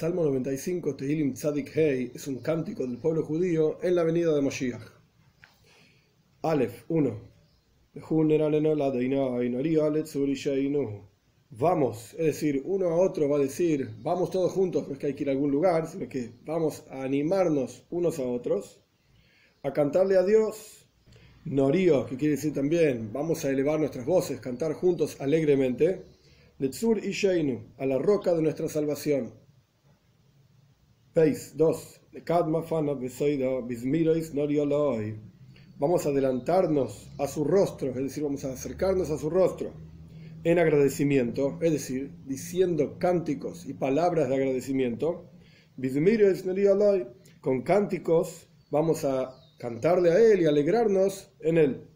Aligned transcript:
Salmo 0.00 0.24
95, 0.24 0.96
Tehilim 0.96 1.34
Tzadik 1.34 1.76
Hei, 1.76 2.10
es 2.14 2.26
un 2.26 2.38
cántico 2.38 2.86
del 2.86 2.96
pueblo 2.96 3.22
judío 3.22 3.76
en 3.82 3.94
la 3.94 4.02
venida 4.02 4.34
de 4.34 4.40
Moshiach. 4.40 4.80
Aleph 6.40 6.84
1. 6.88 7.20
Vamos, 11.50 12.14
es 12.14 12.24
decir, 12.24 12.62
uno 12.64 12.88
a 12.88 12.96
otro 12.96 13.28
va 13.28 13.36
a 13.36 13.40
decir, 13.40 13.90
vamos 14.00 14.30
todos 14.30 14.50
juntos, 14.52 14.88
no 14.88 14.94
es 14.94 14.98
que 14.98 15.08
hay 15.08 15.14
que 15.14 15.24
ir 15.24 15.28
a 15.28 15.32
algún 15.32 15.50
lugar, 15.50 15.86
sino 15.86 16.08
que 16.08 16.32
vamos 16.46 16.82
a 16.88 17.02
animarnos 17.02 17.84
unos 17.90 18.18
a 18.20 18.22
otros, 18.22 18.80
a 19.62 19.74
cantarle 19.74 20.16
a 20.16 20.22
Dios. 20.22 20.88
Norío, 21.44 22.06
que 22.06 22.16
quiere 22.16 22.36
decir 22.36 22.54
también, 22.54 23.12
vamos 23.12 23.44
a 23.44 23.50
elevar 23.50 23.78
nuestras 23.78 24.06
voces, 24.06 24.40
cantar 24.40 24.72
juntos 24.72 25.20
alegremente. 25.20 26.06
Letzur 26.58 27.04
y 27.04 27.10
Sheinu, 27.10 27.74
a 27.76 27.84
la 27.84 27.98
roca 27.98 28.32
de 28.32 28.40
nuestra 28.40 28.66
salvación. 28.66 29.39
Veis 31.12 31.56
2. 31.56 32.00
Vamos 35.76 36.06
a 36.06 36.10
adelantarnos 36.10 37.10
a 37.18 37.26
su 37.26 37.42
rostro, 37.42 37.88
es 37.88 37.96
decir, 37.96 38.22
vamos 38.22 38.44
a 38.44 38.52
acercarnos 38.52 39.10
a 39.10 39.18
su 39.18 39.28
rostro 39.28 39.72
en 40.44 40.60
agradecimiento, 40.60 41.58
es 41.62 41.72
decir, 41.72 42.12
diciendo 42.26 42.96
cánticos 43.00 43.66
y 43.66 43.74
palabras 43.74 44.28
de 44.28 44.36
agradecimiento. 44.36 45.28
Con 47.40 47.62
cánticos 47.62 48.46
vamos 48.70 49.04
a 49.04 49.34
cantarle 49.58 50.12
a 50.12 50.18
él 50.20 50.42
y 50.42 50.46
alegrarnos 50.46 51.32
en 51.40 51.58
él. 51.58 51.88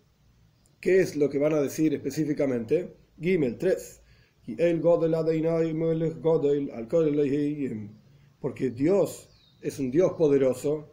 ¿Qué 0.80 0.98
es 0.98 1.15
lo 1.15 1.30
que 1.30 1.38
van 1.38 1.52
a 1.52 1.60
decir 1.60 1.95
específicamente? 1.95 2.96
Gimel 3.20 3.59
3 3.59 4.01
porque 8.45 8.68
Dios 8.68 9.30
es 9.62 9.78
un 9.78 9.90
Dios 9.90 10.12
poderoso 10.18 10.87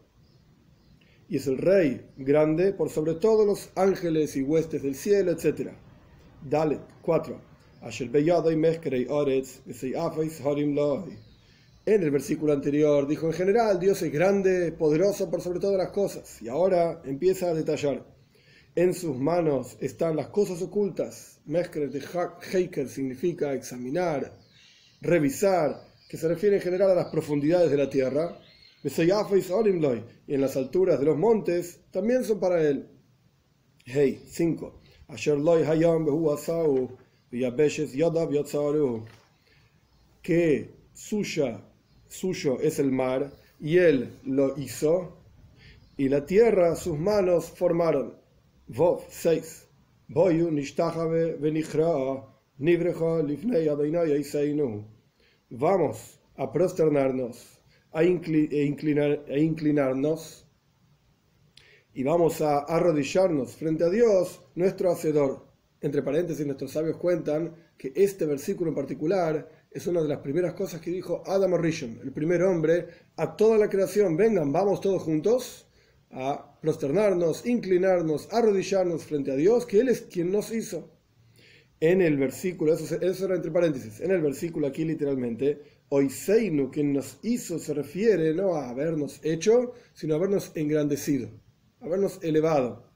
y 1.27 1.35
es 1.35 1.47
el 1.47 1.57
Rey 1.57 2.09
grande 2.15 2.71
por 2.71 2.89
sobre 2.89 3.15
todos 3.15 3.45
los 3.45 3.71
ángeles 3.75 4.37
y 4.37 4.41
huestes 4.41 4.81
del 4.81 4.95
cielo, 4.95 5.31
etc. 5.31 5.71
Dalet 6.49 6.79
4. 7.01 7.41
En 11.85 12.03
el 12.03 12.11
versículo 12.11 12.53
anterior 12.53 13.05
dijo 13.05 13.27
en 13.27 13.33
general, 13.33 13.81
Dios 13.81 14.01
es 14.01 14.13
grande, 14.13 14.71
poderoso 14.71 15.29
por 15.29 15.41
sobre 15.41 15.59
todas 15.59 15.77
las 15.77 15.89
cosas. 15.89 16.41
Y 16.41 16.47
ahora 16.47 17.01
empieza 17.03 17.49
a 17.49 17.53
detallar. 17.53 18.05
En 18.75 18.93
sus 18.93 19.17
manos 19.17 19.75
están 19.81 20.15
las 20.15 20.27
cosas 20.27 20.61
ocultas. 20.61 21.41
Mezcre 21.43 21.89
de 21.89 22.01
Heiker 22.53 22.87
significa 22.87 23.53
examinar, 23.53 24.37
revisar, 25.01 25.90
que 26.11 26.17
se 26.17 26.27
refiere 26.27 26.57
en 26.57 26.61
general 26.61 26.91
a 26.91 26.95
las 26.95 27.05
profundidades 27.05 27.71
de 27.71 27.77
la 27.77 27.89
tierra, 27.89 28.37
y 28.83 30.33
en 30.33 30.41
las 30.41 30.57
alturas 30.57 30.99
de 30.99 31.05
los 31.05 31.17
montes 31.17 31.79
también 31.89 32.25
son 32.25 32.37
para 32.37 32.61
él. 32.61 32.85
Hey, 33.85 34.21
5. 34.27 34.81
Que 40.21 40.69
suya, 40.93 41.61
suyo 42.09 42.59
es 42.59 42.79
el 42.79 42.91
mar, 42.91 43.31
y 43.61 43.77
él 43.77 44.09
lo 44.25 44.59
hizo, 44.59 45.17
y 45.95 46.09
la 46.09 46.25
tierra 46.25 46.75
sus 46.75 46.99
manos 46.99 47.45
formaron. 47.51 48.17
Vov 48.67 49.03
6. 49.07 49.65
Boyu 50.09 50.51
nishtachave 50.51 51.37
venichra 51.37 52.21
nivrecha 52.59 53.23
lifnei 53.23 53.69
adonai 53.69 54.11
vamos 55.51 56.19
a 56.37 56.51
prosternarnos 56.51 57.61
a 57.91 58.03
e, 58.03 58.07
inclinar, 58.07 59.23
e 59.27 59.41
inclinarnos. 59.41 60.47
Y 61.93 62.03
vamos 62.03 62.41
a 62.41 62.59
arrodillarnos 62.59 63.55
frente 63.57 63.83
a 63.83 63.89
Dios, 63.89 64.41
nuestro 64.55 64.91
Hacedor. 64.91 65.45
Entre 65.81 66.01
paréntesis, 66.01 66.45
nuestros 66.45 66.71
sabios 66.71 66.97
cuentan 66.97 67.53
que 67.77 67.91
este 67.95 68.25
versículo 68.25 68.69
en 68.69 68.75
particular 68.75 69.49
es 69.69 69.87
una 69.87 70.01
de 70.01 70.07
las 70.07 70.19
primeras 70.19 70.53
cosas 70.53 70.79
que 70.79 70.91
dijo 70.91 71.21
Adam 71.25 71.55
Rishon, 71.55 71.99
el 72.01 72.11
primer 72.11 72.43
hombre, 72.43 72.87
a 73.17 73.35
toda 73.35 73.57
la 73.57 73.69
creación, 73.69 74.15
vengan, 74.15 74.53
vamos 74.53 74.79
todos 74.79 75.01
juntos 75.01 75.67
a 76.11 76.59
prosternarnos, 76.61 77.45
inclinarnos, 77.45 78.29
arrodillarnos 78.31 79.03
frente 79.03 79.31
a 79.31 79.35
Dios, 79.35 79.65
que 79.65 79.79
Él 79.79 79.89
es 79.89 80.01
quien 80.01 80.31
nos 80.31 80.51
hizo 80.51 80.89
en 81.81 81.99
el 81.99 82.15
versículo, 82.15 82.73
eso, 82.73 83.25
era 83.25 83.35
entre 83.35 83.51
paréntesis, 83.51 84.01
en 84.01 84.11
el 84.11 84.21
versículo 84.21 84.67
aquí 84.67 84.85
literalmente, 84.85 85.81
Oiseinu, 85.89 86.69
quien 86.69 86.93
nos 86.93 87.17
hizo, 87.23 87.57
se 87.57 87.73
refiere 87.73 88.33
no 88.35 88.55
a 88.55 88.69
habernos 88.69 89.19
hecho, 89.23 89.73
sino 89.93 90.13
a 90.13 90.17
habernos 90.17 90.51
engrandecido, 90.53 91.29
habernos 91.79 92.19
elevado. 92.21 92.87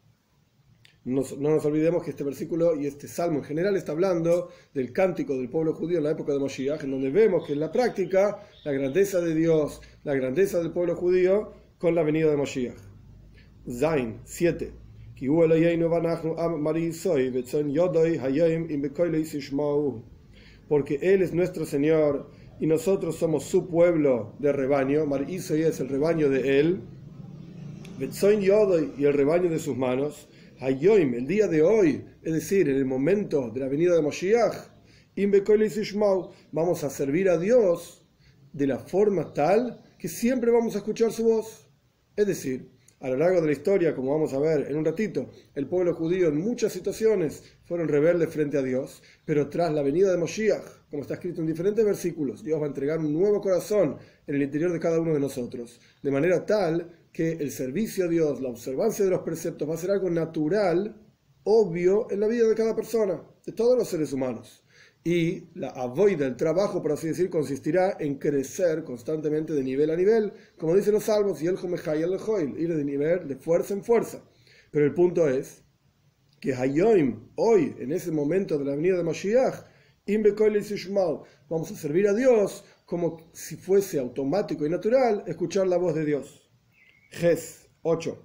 no 1.04 1.24
nos 1.24 1.66
olvidemos 1.66 2.04
que 2.04 2.12
este 2.12 2.24
versículo 2.24 2.80
y 2.80 2.86
este 2.86 3.08
salmo 3.08 3.40
en 3.40 3.44
general 3.44 3.76
está 3.76 3.92
hablando 3.92 4.50
del 4.74 4.94
cántico 4.94 5.36
del 5.36 5.50
pueblo 5.50 5.74
judío 5.74 5.98
en 5.98 6.04
la 6.04 6.12
época 6.12 6.34
de 6.34 6.40
Moshiach, 6.40 6.84
en 6.84 6.92
donde 6.92 7.10
vemos 7.10 7.46
que 7.46 7.54
en 7.54 7.62
la 7.62 7.72
práctica 7.72 8.48
la 8.64 8.72
grandeza 8.72 9.20
de 9.20 9.34
Dios, 9.34 9.82
la 10.04 10.14
grandeza 10.14 10.60
del 10.60 10.72
pueblo 10.72 10.96
judío 10.96 11.54
con 11.80 11.96
la 11.96 12.04
venida 12.04 12.30
de 12.30 12.38
Moshiach. 12.38 12.78
Zain 13.68 14.22
7. 14.26 14.85
Porque 20.68 21.00
Él 21.02 21.22
es 21.22 21.34
nuestro 21.34 21.66
Señor 21.66 22.32
y 22.60 22.68
nosotros 22.68 23.16
somos 23.16 23.44
su 23.46 23.70
pueblo 23.70 24.36
de 24.40 24.52
rebaño. 24.52 25.06
Marisoy 25.06 25.62
es 25.62 25.80
el 25.80 25.88
rebaño 25.88 26.30
de 26.30 26.60
Él. 26.60 26.82
Y 27.98 29.06
el 29.06 29.14
rebaño 29.14 29.50
de 29.50 29.60
sus 29.60 29.78
manos. 29.78 30.28
Hayoim, 30.60 31.14
el 31.14 31.28
día 31.28 31.48
de 31.48 31.62
hoy, 31.62 32.06
es 32.22 32.34
decir, 32.34 32.70
en 32.70 32.76
el 32.76 32.86
momento 32.86 33.50
de 33.52 33.60
la 33.60 33.68
venida 33.68 33.96
de 33.96 34.02
Moshiach, 34.02 34.56
vamos 36.52 36.84
a 36.84 36.90
servir 36.90 37.30
a 37.30 37.38
Dios 37.38 38.06
de 38.52 38.68
la 38.68 38.80
forma 38.80 39.34
tal 39.34 39.82
que 39.98 40.10
siempre 40.10 40.52
vamos 40.52 40.76
a 40.76 40.80
escuchar 40.80 41.12
su 41.12 41.24
voz. 41.24 41.70
Es 42.16 42.28
decir, 42.28 42.75
a 43.06 43.10
lo 43.10 43.18
largo 43.18 43.40
de 43.40 43.46
la 43.46 43.52
historia, 43.52 43.94
como 43.94 44.14
vamos 44.14 44.34
a 44.34 44.40
ver 44.40 44.66
en 44.68 44.78
un 44.78 44.84
ratito, 44.84 45.30
el 45.54 45.68
pueblo 45.68 45.94
judío 45.94 46.30
en 46.30 46.42
muchas 46.42 46.74
situaciones 46.74 47.44
fueron 47.64 47.88
rebeldes 47.88 48.34
frente 48.34 48.58
a 48.58 48.64
Dios, 48.64 49.04
pero 49.24 49.48
tras 49.48 49.72
la 49.72 49.84
venida 49.84 50.10
de 50.10 50.18
Moshiach, 50.18 50.88
como 50.90 51.04
está 51.04 51.14
escrito 51.14 51.40
en 51.40 51.46
diferentes 51.46 51.86
versículos, 51.86 52.44
Dios 52.44 52.60
va 52.60 52.64
a 52.64 52.70
entregar 52.70 52.98
un 52.98 53.14
nuevo 53.14 53.42
corazón 53.42 53.98
en 54.26 54.36
el 54.36 54.42
interior 54.42 54.74
de 54.74 54.80
cada 54.80 55.00
uno 55.00 55.14
de 55.14 55.20
nosotros, 55.20 55.80
de 56.02 56.10
manera 56.10 56.48
tal 56.48 56.90
que 57.14 57.34
el 57.34 57.52
servicio 57.52 58.06
a 58.06 58.08
Dios, 58.08 58.42
la 58.42 58.50
observancia 58.50 59.06
de 59.06 59.12
los 59.12 59.22
preceptos 59.22 59.70
va 59.70 59.76
a 59.76 59.78
ser 59.78 59.92
algo 59.92 60.10
natural, 60.10 61.00
obvio 61.44 62.10
en 62.10 62.20
la 62.20 62.28
vida 62.28 62.48
de 62.48 62.56
cada 62.56 62.76
persona, 62.76 63.22
de 63.46 63.52
todos 63.52 63.78
los 63.78 63.88
seres 63.88 64.14
humanos. 64.14 64.65
Y 65.08 65.50
la 65.54 65.70
avoida, 65.70 66.26
el 66.26 66.36
trabajo, 66.36 66.82
por 66.82 66.94
así 66.94 67.06
decir, 67.06 67.30
consistirá 67.30 67.96
en 68.00 68.16
crecer 68.16 68.84
constantemente 68.84 69.54
de 69.54 69.64
nivel 69.64 69.92
a 69.92 69.96
nivel, 69.96 70.34
como 70.58 70.76
dicen 70.76 70.94
los 70.94 71.04
salmos, 71.04 71.44
y 71.44 71.46
el 71.46 71.60
y 71.60 72.02
el 72.02 72.60
ir 72.60 72.76
de 72.76 72.84
nivel, 72.84 73.28
de 73.28 73.36
fuerza 73.36 73.76
en 73.76 73.84
fuerza. 73.84 74.24
Pero 74.72 74.84
el 74.84 74.96
punto 74.96 75.30
es 75.30 75.64
que 76.42 76.56
Hayoim, 76.56 77.30
hoy, 77.36 77.76
en 77.78 77.92
ese 77.92 78.12
momento 78.12 78.58
de 78.58 78.66
la 78.66 78.76
venida 78.76 78.98
de 78.98 79.04
Mashiach, 79.04 79.68
vamos 81.50 81.72
a 81.72 81.76
servir 81.76 82.08
a 82.08 82.14
Dios 82.16 82.66
como 82.88 83.30
si 83.32 83.58
fuese 83.58 84.00
automático 84.00 84.66
y 84.66 84.72
natural 84.72 85.24
escuchar 85.28 85.68
la 85.68 85.78
voz 85.78 85.94
de 85.94 86.06
Dios. 86.06 86.50
Ges 87.12 87.70
8. 87.84 88.24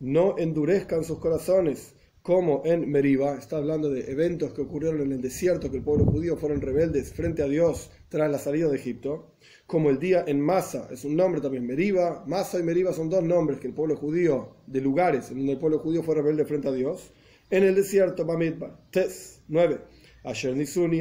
No 0.00 0.38
endurezcan 0.38 1.04
sus 1.04 1.18
corazones 1.18 1.94
como 2.24 2.62
en 2.64 2.90
Meriba, 2.90 3.36
está 3.36 3.58
hablando 3.58 3.90
de 3.90 4.10
eventos 4.10 4.54
que 4.54 4.62
ocurrieron 4.62 5.02
en 5.02 5.12
el 5.12 5.20
desierto, 5.20 5.70
que 5.70 5.76
el 5.76 5.82
pueblo 5.82 6.06
judío 6.06 6.38
fueron 6.38 6.62
rebeldes 6.62 7.12
frente 7.12 7.42
a 7.42 7.48
Dios 7.48 7.90
tras 8.08 8.30
la 8.30 8.38
salida 8.38 8.66
de 8.70 8.78
Egipto, 8.78 9.34
como 9.66 9.90
el 9.90 9.98
día 9.98 10.24
en 10.26 10.40
Masa, 10.40 10.88
es 10.90 11.04
un 11.04 11.16
nombre 11.16 11.42
también, 11.42 11.66
Meriba, 11.66 12.24
Masa 12.26 12.58
y 12.58 12.62
Meriba 12.62 12.94
son 12.94 13.10
dos 13.10 13.22
nombres 13.22 13.60
que 13.60 13.66
el 13.66 13.74
pueblo 13.74 13.96
judío, 13.96 14.56
de 14.66 14.80
lugares 14.80 15.30
en 15.30 15.36
donde 15.36 15.52
el 15.52 15.58
pueblo 15.58 15.80
judío 15.80 16.02
fue 16.02 16.14
rebelde 16.14 16.46
frente 16.46 16.68
a 16.68 16.72
Dios, 16.72 17.12
en 17.50 17.62
el 17.62 17.74
desierto, 17.74 18.24
Bamidbar, 18.24 18.74
Tes, 18.90 19.42
9, 19.48 19.80
Asher 20.22 20.56
Nisuni 20.56 21.00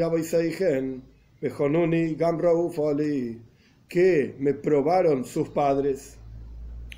que 3.88 4.36
me 4.40 4.54
probaron 4.56 5.24
sus 5.24 5.48
padres, 5.48 6.18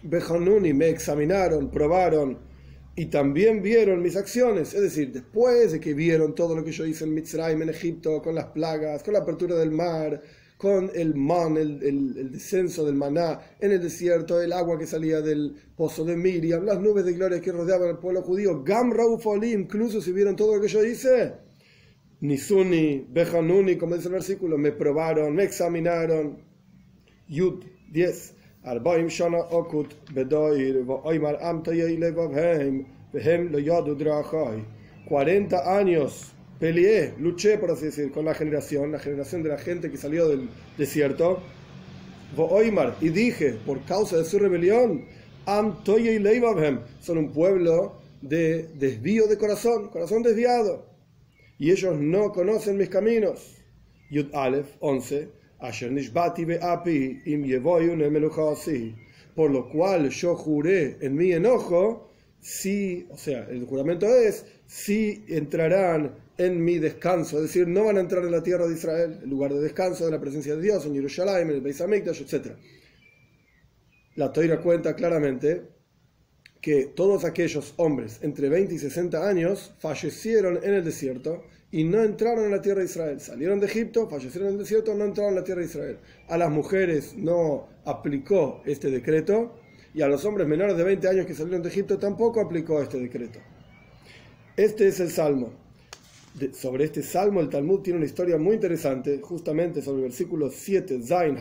Bejonuni, 0.02 0.74
me 0.74 0.90
examinaron, 0.90 1.70
probaron, 1.70 2.55
y 2.96 3.08
también 3.08 3.62
vieron 3.62 4.02
mis 4.02 4.16
acciones, 4.16 4.74
es 4.74 4.82
decir, 4.82 5.12
después 5.12 5.74
de 5.74 5.80
que 5.80 5.94
vieron 5.94 6.34
todo 6.34 6.56
lo 6.56 6.64
que 6.64 6.72
yo 6.72 6.86
hice 6.86 7.04
en 7.04 7.14
Mitzrayim, 7.14 7.62
en 7.62 7.70
Egipto, 7.70 8.22
con 8.22 8.36
las 8.36 8.46
plagas, 8.46 9.04
con 9.04 9.14
la 9.14 9.20
apertura 9.20 9.56
del 9.56 9.72
mar, 9.72 10.22
con 10.58 10.90
el 10.96 11.14
man, 11.14 11.58
el, 11.58 12.32
descenso 12.32 12.86
del 12.86 12.96
maná 12.96 13.42
en 13.60 13.74
el 13.74 13.82
desierto, 13.82 14.42
el 14.42 14.54
agua 14.54 14.80
que 14.80 14.88
salía 14.88 15.20
del 15.20 15.56
pozo 15.76 16.06
de 16.06 16.16
Miriam, 16.16 16.64
las 16.64 16.80
nubes 16.80 17.04
de 17.04 17.14
gloria 17.14 17.42
que 17.42 17.52
rodeaban 17.52 17.90
al 17.90 18.00
pueblo 18.00 18.22
judío, 18.22 18.64
Gam 18.64 18.94
incluso 19.44 20.02
si 20.02 20.14
vieron 20.14 20.38
todo 20.38 20.56
lo 20.56 20.62
que 20.62 20.70
yo 20.70 20.86
hice, 20.86 21.34
Nisuni, 22.22 23.06
Bejanuni, 23.10 23.76
como 23.76 23.96
dice 23.96 24.08
el 24.08 24.14
versículo, 24.14 24.58
me 24.58 24.72
probaron, 24.72 25.36
me 25.36 25.44
examinaron. 25.44 26.44
Yud 27.28 27.64
10. 27.92 28.34
Arbaim 28.66 29.08
Shana 29.08 29.48
Okut 29.52 29.94
Bedoir, 30.14 30.86
Oimar 31.04 31.40
Amtayei 31.42 31.98
Levavheim, 32.00 32.86
Vehem 33.14 33.52
lo 33.52 33.60
Yodu 33.60 33.96
Drachai. 33.96 34.64
40 35.08 35.78
años 35.78 36.34
peleé, 36.60 37.14
luché, 37.20 37.58
por 37.60 37.70
así 37.72 37.86
decir, 37.86 38.12
con 38.12 38.26
la 38.26 38.34
generación, 38.34 38.92
la 38.92 39.00
generación 39.00 39.44
de 39.44 39.50
la 39.50 39.58
gente 39.58 39.92
que 39.92 39.98
salió 39.98 40.28
del 40.28 40.50
desierto. 40.78 41.42
Oimar, 42.38 42.96
y 43.02 43.10
dije, 43.10 43.54
por 43.66 43.86
causa 43.86 44.18
de 44.18 44.26
su 44.26 44.40
rebelión, 44.40 45.06
Am 45.46 45.84
Toyei 45.84 46.18
Leivavhem, 46.18 46.80
son 47.00 47.20
un 47.20 47.32
pueblo 47.32 48.02
de 48.22 48.70
desvío 48.74 49.28
de 49.28 49.38
corazón, 49.38 49.90
corazón 49.90 50.24
desviado. 50.24 50.88
Y 51.60 51.72
ellos 51.72 51.96
no 52.00 52.32
conocen 52.32 52.78
mis 52.78 52.90
caminos. 52.90 53.58
Yud 54.10 54.34
Aleph 54.34 54.76
11. 54.80 55.30
Por 59.36 59.52
lo 59.52 59.70
cual 59.70 60.10
yo 60.10 60.36
juré 60.36 60.98
en 61.02 61.16
mi 61.16 61.32
enojo, 61.32 62.10
si, 62.40 63.08
o 63.10 63.18
sea, 63.18 63.48
el 63.50 63.66
juramento 63.66 64.08
es, 64.08 64.46
si 64.66 65.26
entrarán 65.28 66.16
en 66.38 66.64
mi 66.64 66.78
descanso, 66.78 67.38
es 67.38 67.44
decir, 67.44 67.68
no 67.68 67.86
van 67.86 67.98
a 67.98 68.02
entrar 68.02 68.24
en 68.24 68.32
la 68.32 68.44
tierra 68.44 68.68
de 68.68 68.76
Israel, 68.76 69.20
el 69.24 69.30
lugar 69.30 69.54
de 69.54 69.62
descanso 69.62 70.06
de 70.06 70.12
la 70.12 70.22
presencia 70.22 70.56
de 70.56 70.62
Dios, 70.62 70.86
en 70.86 70.94
Jerusalén, 70.94 71.50
en 71.50 71.56
el 71.56 71.62
Beis 71.62 71.82
Hamikdash, 71.82 72.22
etc. 72.22 72.54
La 74.16 74.32
Toira 74.32 74.62
cuenta 74.62 74.96
claramente 74.96 75.64
que 76.62 76.86
todos 76.96 77.26
aquellos 77.26 77.74
hombres 77.78 78.20
entre 78.22 78.50
20 78.50 78.76
y 78.76 78.80
60 78.80 79.28
años 79.28 79.74
fallecieron 79.80 80.60
en 80.64 80.74
el 80.74 80.84
desierto 80.84 81.44
y 81.76 81.84
no 81.84 82.02
entraron 82.02 82.46
en 82.46 82.52
la 82.52 82.62
tierra 82.62 82.80
de 82.80 82.86
Israel. 82.86 83.20
Salieron 83.20 83.60
de 83.60 83.66
Egipto, 83.66 84.08
fallecieron 84.08 84.48
en 84.48 84.54
el 84.54 84.60
desierto, 84.60 84.96
no 84.96 85.04
entraron 85.04 85.34
en 85.34 85.40
la 85.40 85.44
tierra 85.44 85.60
de 85.60 85.68
Israel. 85.68 85.98
A 86.30 86.38
las 86.38 86.50
mujeres 86.50 87.18
no 87.18 87.68
aplicó 87.84 88.62
este 88.66 88.90
decreto 88.90 89.60
y 89.94 90.02
a 90.02 90.08
los 90.08 90.24
hombres 90.24 90.48
menores 90.48 90.78
de 90.78 90.86
20 90.86 91.06
años 91.10 91.26
que 91.26 91.34
salieron 91.34 91.62
de 91.62 91.68
Egipto 91.68 92.00
tampoco 92.00 92.40
aplicó 92.40 92.82
este 92.82 92.98
decreto. 92.98 93.40
Este 94.56 94.88
es 94.88 95.02
el 95.02 95.10
salmo. 95.10 95.52
sobre 96.54 96.86
este 96.86 97.04
salmo 97.04 97.42
el 97.42 97.50
Talmud 97.50 97.82
tiene 97.82 97.98
una 97.98 98.06
historia 98.06 98.38
muy 98.38 98.56
interesante, 98.56 99.20
justamente 99.22 99.82
sobre 99.82 99.98
el 99.98 100.04
versículo 100.04 100.50
7, 100.50 101.02
Zain, 101.04 101.38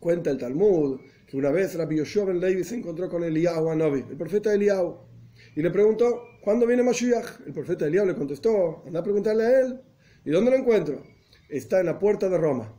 Cuenta 0.00 0.30
el 0.30 0.38
Talmud 0.38 1.00
que 1.28 1.36
una 1.36 1.52
vez 1.52 1.76
Rabbi 1.76 1.98
Yoshua 1.98 2.24
ben 2.24 2.40
Levi 2.40 2.64
se 2.64 2.74
encontró 2.74 3.08
con 3.08 3.22
Eliyahu 3.22 3.70
Anovi, 3.70 4.06
el 4.10 4.16
profeta 4.16 4.52
Eliyahu, 4.52 5.10
y 5.56 5.62
le 5.62 5.70
preguntó, 5.70 6.22
¿cuándo 6.42 6.66
viene 6.66 6.82
Mashiach? 6.82 7.40
El 7.46 7.52
profeta 7.52 7.86
Eliyahu 7.86 8.06
le 8.06 8.14
contestó, 8.14 8.84
anda 8.86 9.00
a 9.00 9.02
preguntarle 9.02 9.44
a 9.44 9.60
él. 9.60 9.80
¿Y 10.24 10.30
dónde 10.30 10.50
lo 10.50 10.56
encuentro? 10.56 11.02
Está 11.48 11.80
en 11.80 11.86
la 11.86 11.98
puerta 11.98 12.28
de 12.28 12.38
Roma, 12.38 12.72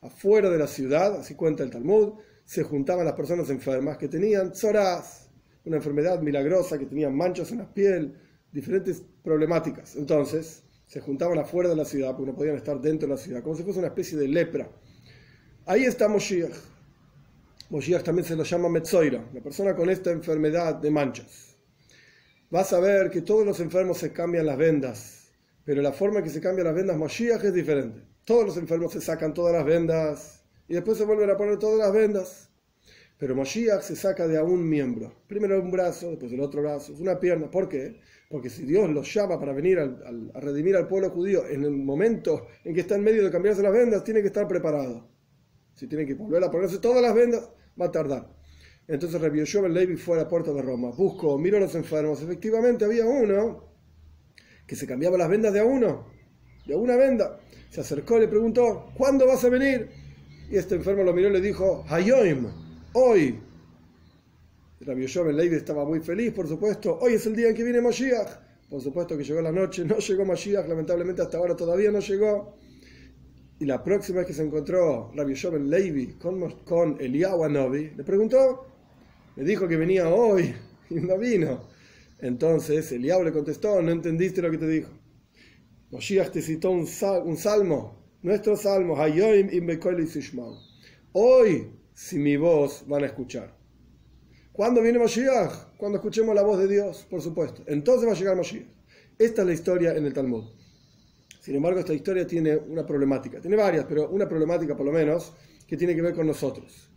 afuera 0.00 0.48
de 0.48 0.58
la 0.58 0.66
ciudad, 0.66 1.20
así 1.20 1.34
cuenta 1.34 1.62
el 1.62 1.70
Talmud, 1.70 2.14
se 2.44 2.62
juntaban 2.62 3.04
las 3.04 3.14
personas 3.14 3.50
enfermas 3.50 3.98
que 3.98 4.08
tenían 4.08 4.52
tzoraz, 4.52 5.28
una 5.64 5.76
enfermedad 5.76 6.20
milagrosa, 6.20 6.78
que 6.78 6.86
tenían 6.86 7.14
manchas 7.14 7.52
en 7.52 7.58
la 7.58 7.72
piel, 7.72 8.14
diferentes 8.52 9.02
problemáticas. 9.22 9.96
Entonces, 9.96 10.62
se 10.86 11.00
juntaban 11.00 11.38
afuera 11.38 11.68
de 11.68 11.76
la 11.76 11.84
ciudad 11.84 12.16
porque 12.16 12.32
no 12.32 12.36
podían 12.36 12.56
estar 12.56 12.80
dentro 12.80 13.08
de 13.08 13.14
la 13.14 13.20
ciudad, 13.20 13.42
como 13.42 13.56
si 13.56 13.62
fuese 13.62 13.78
una 13.78 13.88
especie 13.88 14.16
de 14.16 14.28
lepra. 14.28 14.70
Ahí 15.66 15.84
está 15.84 16.08
Moshiach. 16.08 16.54
Moshiach 17.70 18.02
también 18.02 18.26
se 18.26 18.36
lo 18.36 18.44
llama 18.44 18.68
Metzoira, 18.68 19.24
la 19.32 19.40
persona 19.42 19.74
con 19.74 19.90
esta 19.90 20.10
enfermedad 20.10 20.76
de 20.76 20.90
manchas 20.90 21.53
vas 22.50 22.72
a 22.72 22.80
ver 22.80 23.10
que 23.10 23.22
todos 23.22 23.44
los 23.44 23.60
enfermos 23.60 23.98
se 23.98 24.12
cambian 24.12 24.46
las 24.46 24.56
vendas, 24.56 25.32
pero 25.64 25.82
la 25.82 25.92
forma 25.92 26.18
en 26.18 26.24
que 26.24 26.30
se 26.30 26.40
cambian 26.40 26.66
las 26.66 26.74
vendas 26.74 26.96
Moshiach 26.96 27.44
es 27.44 27.54
diferente. 27.54 28.02
Todos 28.24 28.46
los 28.46 28.56
enfermos 28.56 28.92
se 28.92 29.00
sacan 29.00 29.34
todas 29.34 29.54
las 29.54 29.64
vendas 29.64 30.44
y 30.68 30.74
después 30.74 30.96
se 30.98 31.04
vuelven 31.04 31.30
a 31.30 31.36
poner 31.36 31.58
todas 31.58 31.78
las 31.78 31.92
vendas. 31.92 32.50
Pero 33.18 33.36
Moshiach 33.36 33.82
se 33.82 33.96
saca 33.96 34.26
de 34.26 34.36
a 34.36 34.42
un 34.42 34.68
miembro. 34.68 35.14
Primero 35.26 35.60
un 35.60 35.70
brazo, 35.70 36.10
después 36.10 36.32
el 36.32 36.40
otro 36.40 36.62
brazo, 36.62 36.94
una 36.98 37.18
pierna. 37.20 37.50
¿Por 37.50 37.68
qué? 37.68 38.00
Porque 38.28 38.50
si 38.50 38.64
Dios 38.64 38.90
los 38.90 39.12
llama 39.12 39.38
para 39.38 39.52
venir 39.52 39.78
a 39.78 40.40
redimir 40.40 40.76
al 40.76 40.88
pueblo 40.88 41.10
judío 41.10 41.46
en 41.46 41.64
el 41.64 41.70
momento 41.70 42.48
en 42.64 42.74
que 42.74 42.80
está 42.80 42.96
en 42.96 43.04
medio 43.04 43.24
de 43.24 43.30
cambiarse 43.30 43.62
las 43.62 43.72
vendas, 43.72 44.02
tiene 44.02 44.20
que 44.20 44.28
estar 44.28 44.48
preparado. 44.48 45.08
Si 45.74 45.86
tiene 45.86 46.06
que 46.06 46.14
volver 46.14 46.42
a 46.42 46.50
ponerse 46.50 46.78
todas 46.78 47.02
las 47.02 47.14
vendas, 47.14 47.48
va 47.80 47.86
a 47.86 47.90
tardar. 47.92 48.34
Entonces 48.86 49.20
Rabbi 49.20 49.42
Levi 49.70 49.96
fue 49.96 50.16
a 50.16 50.22
la 50.22 50.28
puerta 50.28 50.52
de 50.52 50.60
Roma, 50.60 50.90
buscó, 50.90 51.38
miró 51.38 51.56
a 51.56 51.60
los 51.60 51.74
enfermos. 51.74 52.20
Efectivamente 52.20 52.84
había 52.84 53.06
uno 53.06 53.64
que 54.66 54.76
se 54.76 54.86
cambiaba 54.86 55.16
las 55.16 55.28
vendas 55.28 55.52
de 55.52 55.60
a 55.60 55.64
uno, 55.64 56.06
de 56.66 56.74
a 56.74 56.76
una 56.76 56.96
venda. 56.96 57.40
Se 57.70 57.80
acercó 57.80 58.18
y 58.18 58.20
le 58.20 58.28
preguntó, 58.28 58.90
¿cuándo 58.96 59.26
vas 59.26 59.42
a 59.44 59.48
venir? 59.48 59.88
Y 60.50 60.56
este 60.56 60.74
enfermo 60.74 61.02
lo 61.02 61.14
miró 61.14 61.28
y 61.28 61.32
le 61.32 61.40
dijo, 61.40 61.84
Hayoim, 61.88 62.46
hoy. 62.92 63.40
Rabbi 64.80 65.02
Yoshua 65.02 65.32
Levi 65.32 65.56
estaba 65.56 65.84
muy 65.86 66.00
feliz, 66.00 66.32
por 66.32 66.46
supuesto. 66.46 66.98
Hoy 67.00 67.14
es 67.14 67.26
el 67.26 67.34
día 67.34 67.48
en 67.48 67.54
que 67.54 67.64
viene 67.64 67.80
Mashiach. 67.80 68.28
Por 68.68 68.82
supuesto 68.82 69.16
que 69.16 69.24
llegó 69.24 69.40
la 69.40 69.52
noche, 69.52 69.84
no 69.84 69.98
llegó 69.98 70.26
Mashiach, 70.26 70.68
lamentablemente 70.68 71.22
hasta 71.22 71.38
ahora 71.38 71.56
todavía 71.56 71.90
no 71.90 72.00
llegó. 72.00 72.58
Y 73.58 73.64
la 73.64 73.82
próxima 73.82 74.18
vez 74.18 74.26
que 74.26 74.34
se 74.34 74.42
encontró 74.42 75.10
Rabbi 75.14 75.34
Yoshua 75.34 75.58
Levi 75.58 76.14
con, 76.18 76.50
con 76.64 77.00
Eliyahu 77.00 77.48
le 77.72 78.04
preguntó, 78.04 78.73
me 79.36 79.44
dijo 79.44 79.66
que 79.68 79.76
venía 79.76 80.08
hoy 80.08 80.54
y 80.90 80.94
no 80.94 81.18
vino. 81.18 81.68
Entonces 82.18 82.90
el 82.92 83.02
diablo 83.02 83.26
le 83.26 83.32
contestó, 83.32 83.82
no 83.82 83.90
entendiste 83.90 84.40
lo 84.40 84.50
que 84.50 84.58
te 84.58 84.68
dijo. 84.68 84.90
Moshiach 85.90 86.30
te 86.30 86.42
citó 86.42 86.70
un, 86.70 86.86
salmo, 86.86 88.02
nuestro 88.22 88.56
salmo, 88.56 88.96
Hoy, 91.12 91.70
si 91.92 92.18
mi 92.18 92.36
voz 92.36 92.84
van 92.88 93.04
a 93.04 93.06
escuchar. 93.06 93.54
¿Cuándo 94.52 94.82
viene 94.82 94.98
Moshiach? 94.98 95.76
Cuando 95.76 95.98
escuchemos 95.98 96.34
la 96.34 96.42
voz 96.42 96.58
de 96.58 96.68
Dios, 96.68 97.06
por 97.08 97.20
supuesto. 97.20 97.62
Entonces 97.66 98.08
va 98.08 98.12
a 98.12 98.16
llegar 98.16 98.36
Moshiach. 98.36 98.66
Esta 99.18 99.42
es 99.42 99.46
la 99.46 99.54
historia 99.54 99.94
en 99.94 100.06
el 100.06 100.12
Talmud. 100.12 100.44
Sin 101.40 101.54
embargo, 101.54 101.78
esta 101.78 101.92
historia 101.92 102.26
tiene 102.26 102.56
una 102.56 102.86
problemática. 102.86 103.40
Tiene 103.40 103.56
varias, 103.56 103.84
pero 103.84 104.08
una 104.08 104.28
problemática 104.28 104.76
por 104.76 104.86
lo 104.86 104.92
menos 104.92 105.32
que 105.68 105.76
tiene 105.76 105.94
que 105.94 106.02
ver 106.02 106.14
con 106.14 106.26
nosotros. 106.26 106.88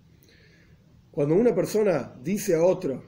Cuando 1.18 1.34
una 1.34 1.56
persona 1.56 2.14
dice 2.24 2.54
a 2.54 2.62
otro 2.62 3.02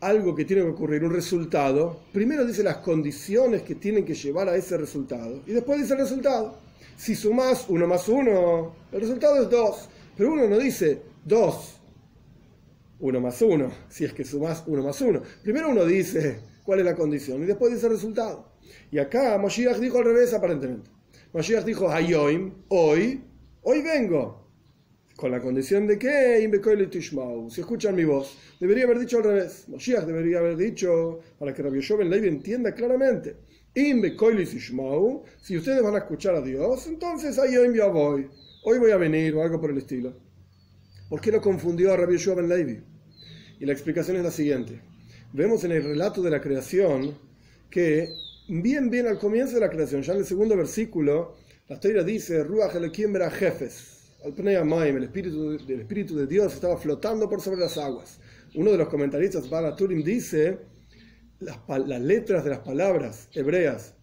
algo 0.00 0.34
que 0.34 0.44
tiene 0.44 0.62
que 0.62 0.70
ocurrir, 0.70 1.04
un 1.04 1.12
resultado, 1.12 2.00
primero 2.12 2.44
dice 2.44 2.64
las 2.64 2.78
condiciones 2.78 3.62
que 3.62 3.76
tienen 3.76 4.04
que 4.04 4.14
llevar 4.14 4.48
a 4.48 4.56
ese 4.56 4.76
resultado 4.76 5.42
y 5.46 5.52
después 5.52 5.80
dice 5.80 5.92
el 5.92 6.00
resultado. 6.00 6.58
Si 6.96 7.14
sumas 7.14 7.66
uno 7.68 7.86
más 7.86 8.08
uno, 8.08 8.74
el 8.90 9.00
resultado 9.00 9.40
es 9.40 9.48
dos, 9.48 9.88
pero 10.16 10.32
uno 10.32 10.48
no 10.48 10.58
dice 10.58 11.02
dos, 11.24 11.78
uno 12.98 13.20
más 13.20 13.40
uno, 13.40 13.70
si 13.88 14.06
es 14.06 14.12
que 14.12 14.24
sumas 14.24 14.64
uno 14.66 14.82
más 14.82 15.00
uno. 15.00 15.22
Primero 15.44 15.68
uno 15.68 15.84
dice 15.84 16.40
cuál 16.64 16.80
es 16.80 16.84
la 16.84 16.96
condición 16.96 17.44
y 17.44 17.46
después 17.46 17.72
dice 17.72 17.86
el 17.86 17.92
resultado. 17.92 18.54
Y 18.90 18.98
acá 18.98 19.38
Moshiach 19.38 19.76
dijo 19.76 19.98
al 19.98 20.06
revés 20.06 20.34
aparentemente. 20.34 20.90
Moshiach 21.32 21.64
dijo, 21.64 21.88
Hayoim, 21.88 22.54
hoy, 22.70 23.22
hoy 23.62 23.82
vengo 23.82 24.41
con 25.16 25.30
la 25.30 25.40
condición 25.40 25.86
de 25.86 25.98
que 25.98 26.48
si 27.48 27.60
escuchan 27.60 27.94
mi 27.94 28.04
voz, 28.04 28.36
debería 28.58 28.84
haber 28.84 28.98
dicho 28.98 29.18
al 29.18 29.24
revés. 29.24 29.68
Moshiach 29.68 30.04
debería 30.04 30.38
haber 30.38 30.56
dicho, 30.56 31.20
para 31.38 31.52
que 31.52 31.62
Rabbi 31.62 31.86
Joven 31.86 32.10
Levi 32.10 32.28
entienda 32.28 32.74
claramente, 32.74 33.36
si 33.74 35.56
ustedes 35.56 35.82
van 35.82 35.94
a 35.94 35.98
escuchar 35.98 36.34
a 36.34 36.40
Dios, 36.40 36.86
entonces 36.86 37.38
ahí 37.38 37.52
yo 37.52 37.90
voy, 37.92 38.28
hoy 38.64 38.78
voy 38.78 38.90
a 38.90 38.96
venir 38.96 39.34
o 39.34 39.42
algo 39.42 39.60
por 39.60 39.70
el 39.70 39.78
estilo. 39.78 40.14
¿Por 41.08 41.20
qué 41.20 41.32
lo 41.32 41.40
confundió 41.40 41.92
a 41.92 41.96
Rabbi 41.96 42.22
Joven 42.22 42.48
Levi? 42.48 42.80
Y 43.60 43.66
la 43.66 43.72
explicación 43.72 44.16
es 44.16 44.24
la 44.24 44.30
siguiente. 44.30 44.80
Vemos 45.32 45.64
en 45.64 45.72
el 45.72 45.84
relato 45.84 46.20
de 46.22 46.30
la 46.30 46.40
creación 46.40 47.16
que 47.70 48.10
bien 48.48 48.90
bien 48.90 49.06
al 49.06 49.18
comienzo 49.18 49.54
de 49.54 49.60
la 49.60 49.70
creación, 49.70 50.02
ya 50.02 50.12
en 50.12 50.18
el 50.18 50.26
segundo 50.26 50.56
versículo, 50.56 51.36
la 51.68 51.76
historia 51.76 52.02
dice, 52.02 52.44
Ruach 52.44 52.74
Elekim 52.74 53.14
jefes 53.30 54.01
el 54.24 55.04
espíritu, 55.04 55.58
del 55.58 55.80
espíritu 55.80 56.16
de 56.16 56.26
Dios 56.26 56.54
estaba 56.54 56.76
flotando 56.76 57.28
por 57.28 57.40
sobre 57.40 57.60
las 57.60 57.76
aguas. 57.78 58.20
Uno 58.54 58.70
de 58.70 58.78
los 58.78 58.88
comentaristas, 58.88 59.48
Turim, 59.76 60.02
dice 60.02 60.58
las, 61.40 62.00
letras 62.00 62.44
de 62.44 62.50
las 62.50 62.60
palabras 62.60 63.28
hebreas 63.32 63.94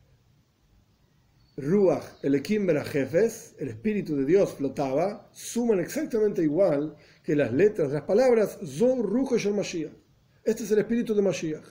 Ruach, 1.55 2.03
el 2.23 2.41
jefes, 2.41 3.55
el 3.59 3.69
espíritu 3.69 4.15
de 4.15 4.25
Dios 4.25 4.53
flotaba, 4.53 5.29
suman 5.33 5.79
exactamente 5.79 6.41
igual 6.41 6.95
que 7.21 7.35
las 7.35 7.51
letras 7.51 7.89
de 7.89 7.95
las 7.95 8.03
palabras 8.03 8.57
Zor 8.65 9.05
Ruach 9.05 9.45
Mashiach. 9.47 9.91
Este 10.43 10.63
es 10.63 10.71
el 10.71 10.79
espíritu 10.79 11.13
de 11.13 11.21
Mashiach. 11.21 11.65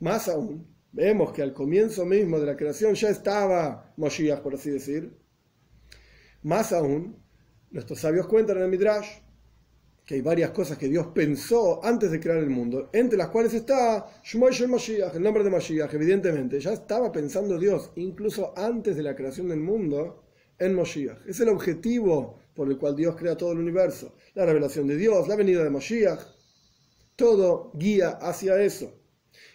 Más 0.00 0.28
aún, 0.28 0.66
vemos 0.92 1.32
que 1.32 1.42
al 1.42 1.54
comienzo 1.54 2.04
mismo 2.04 2.38
de 2.38 2.46
la 2.46 2.56
creación 2.56 2.94
ya 2.94 3.08
estaba 3.08 3.94
Mashiach, 3.96 4.42
por 4.42 4.54
así 4.54 4.70
decir. 4.70 5.16
Más 6.42 6.72
aún, 6.72 7.16
Nuestros 7.72 8.00
sabios 8.00 8.26
cuentan 8.26 8.58
en 8.58 8.64
el 8.64 8.68
Midrash 8.68 9.08
que 10.04 10.16
hay 10.16 10.20
varias 10.20 10.50
cosas 10.50 10.76
que 10.76 10.88
Dios 10.88 11.06
pensó 11.14 11.82
antes 11.82 12.10
de 12.10 12.20
crear 12.20 12.36
el 12.36 12.50
mundo, 12.50 12.90
entre 12.92 13.16
las 13.16 13.28
cuales 13.28 13.54
está 13.54 14.06
Shmoy 14.22 14.52
Mashiach, 14.68 15.14
el 15.14 15.22
nombre 15.22 15.42
de 15.42 15.48
Mashiach, 15.48 15.94
evidentemente. 15.94 16.60
Ya 16.60 16.74
estaba 16.74 17.10
pensando 17.10 17.58
Dios, 17.58 17.92
incluso 17.96 18.52
antes 18.58 18.94
de 18.94 19.02
la 19.02 19.16
creación 19.16 19.48
del 19.48 19.60
mundo, 19.60 20.22
en 20.58 20.74
Mashiach. 20.74 21.26
Es 21.26 21.40
el 21.40 21.48
objetivo 21.48 22.38
por 22.54 22.68
el 22.68 22.76
cual 22.76 22.94
Dios 22.94 23.16
crea 23.16 23.38
todo 23.38 23.52
el 23.52 23.60
universo. 23.60 24.16
La 24.34 24.44
revelación 24.44 24.86
de 24.86 24.96
Dios, 24.96 25.26
la 25.26 25.36
venida 25.36 25.64
de 25.64 25.70
Mashiach, 25.70 26.20
todo 27.16 27.70
guía 27.74 28.10
hacia 28.20 28.60
eso. 28.60 28.92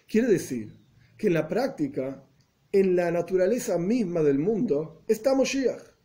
Quiere 0.07 0.27
decir 0.27 0.75
que 1.17 1.27
en 1.27 1.33
la 1.33 1.47
práctica, 1.47 2.23
en 2.71 2.95
la 2.95 3.11
naturaleza 3.11 3.77
misma 3.77 4.23
del 4.23 4.39
mundo, 4.39 5.03
está 5.07 5.35
Mashiach. 5.35 5.96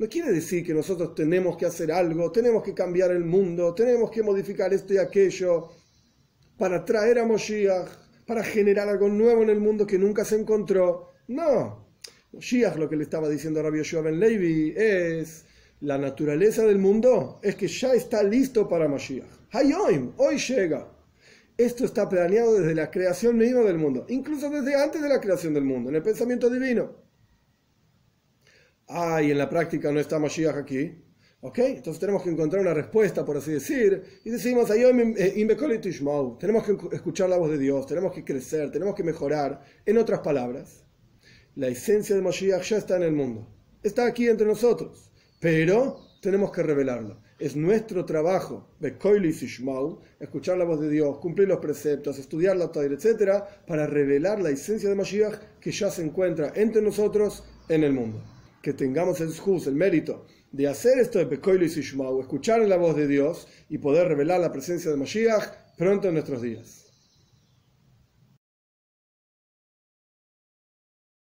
No 0.00 0.08
quiere 0.08 0.32
decir 0.32 0.64
que 0.64 0.72
nosotros 0.72 1.14
tenemos 1.14 1.58
que 1.58 1.66
hacer 1.66 1.92
algo, 1.92 2.32
tenemos 2.32 2.62
que 2.62 2.72
cambiar 2.72 3.10
el 3.10 3.22
mundo, 3.22 3.74
tenemos 3.74 4.10
que 4.10 4.22
modificar 4.22 4.72
esto 4.72 4.94
y 4.94 4.96
aquello 4.96 5.68
para 6.56 6.82
traer 6.86 7.18
a 7.18 7.26
Moshiach, 7.26 7.86
para 8.24 8.42
generar 8.42 8.88
algo 8.88 9.10
nuevo 9.10 9.42
en 9.42 9.50
el 9.50 9.60
mundo 9.60 9.86
que 9.86 9.98
nunca 9.98 10.24
se 10.24 10.36
encontró. 10.36 11.10
No. 11.28 11.86
Moshiach, 12.32 12.76
lo 12.76 12.88
que 12.88 12.96
le 12.96 13.02
estaba 13.02 13.28
diciendo 13.28 13.60
a 13.60 13.64
Rabbi 13.64 13.76
Yoshua 13.76 14.00
Ben 14.00 14.18
Levi, 14.18 14.72
es 14.74 15.44
la 15.80 15.98
naturaleza 15.98 16.64
del 16.64 16.78
mundo, 16.78 17.38
es 17.42 17.56
que 17.56 17.68
ya 17.68 17.92
está 17.92 18.22
listo 18.22 18.66
para 18.66 18.88
Moshiach. 18.88 19.28
Hayoim, 19.50 20.12
hoy 20.16 20.38
llega. 20.38 20.90
Esto 21.58 21.84
está 21.84 22.08
planeado 22.08 22.54
desde 22.54 22.74
la 22.74 22.90
creación 22.90 23.36
misma 23.36 23.60
del 23.60 23.76
mundo, 23.76 24.06
incluso 24.08 24.48
desde 24.48 24.76
antes 24.76 25.02
de 25.02 25.10
la 25.10 25.20
creación 25.20 25.52
del 25.52 25.64
mundo, 25.64 25.90
en 25.90 25.96
el 25.96 26.02
pensamiento 26.02 26.48
divino 26.48 27.09
ah, 28.90 29.22
y 29.22 29.30
en 29.30 29.38
la 29.38 29.48
práctica 29.48 29.90
no 29.92 30.00
está 30.00 30.18
Mashiach 30.18 30.56
aquí, 30.56 31.02
¿ok? 31.40 31.58
Entonces 31.58 32.00
tenemos 32.00 32.22
que 32.22 32.30
encontrar 32.30 32.62
una 32.62 32.74
respuesta, 32.74 33.24
por 33.24 33.36
así 33.36 33.52
decir, 33.52 34.20
y 34.24 34.30
decimos, 34.30 34.68
eh, 34.70 35.46
tenemos 36.38 36.64
que 36.64 36.76
escuchar 36.92 37.28
la 37.28 37.36
voz 37.36 37.50
de 37.50 37.58
Dios, 37.58 37.86
tenemos 37.86 38.12
que 38.12 38.24
crecer, 38.24 38.70
tenemos 38.70 38.94
que 38.94 39.04
mejorar. 39.04 39.62
En 39.86 39.98
otras 39.98 40.20
palabras, 40.20 40.84
la 41.54 41.68
esencia 41.68 42.16
de 42.16 42.22
Mashiach 42.22 42.62
ya 42.62 42.78
está 42.78 42.96
en 42.96 43.04
el 43.04 43.12
mundo, 43.12 43.48
está 43.82 44.06
aquí 44.06 44.28
entre 44.28 44.46
nosotros, 44.46 45.12
pero 45.40 46.00
tenemos 46.20 46.50
que 46.50 46.62
revelarlo. 46.62 47.22
Es 47.38 47.56
nuestro 47.56 48.04
trabajo, 48.04 48.68
escuchar 50.20 50.58
la 50.58 50.64
voz 50.64 50.80
de 50.80 50.90
Dios, 50.90 51.18
cumplir 51.20 51.48
los 51.48 51.58
preceptos, 51.58 52.18
estudiar 52.18 52.58
la 52.58 52.70
Torah, 52.70 52.94
etc., 52.94 53.44
para 53.66 53.86
revelar 53.86 54.42
la 54.42 54.50
esencia 54.50 54.90
de 54.90 54.94
Mashiach 54.94 55.58
que 55.58 55.70
ya 55.70 55.90
se 55.90 56.04
encuentra 56.04 56.52
entre 56.54 56.82
nosotros 56.82 57.44
en 57.70 57.84
el 57.84 57.94
mundo 57.94 58.22
que 58.62 58.72
tengamos 58.72 59.20
el 59.20 59.36
juz, 59.36 59.66
el 59.66 59.74
mérito 59.74 60.26
de 60.52 60.68
hacer 60.68 60.98
esto 60.98 61.18
de 61.18 61.26
Pecoilo 61.26 61.64
y 61.64 61.68
Sishmau, 61.68 62.20
escuchar 62.20 62.60
la 62.62 62.76
voz 62.76 62.96
de 62.96 63.06
Dios 63.06 63.46
y 63.68 63.78
poder 63.78 64.08
revelar 64.08 64.40
la 64.40 64.52
presencia 64.52 64.90
de 64.90 64.96
Mashiach 64.96 65.76
pronto 65.76 66.08
en 66.08 66.14
nuestros 66.14 66.42
días. 66.42 66.79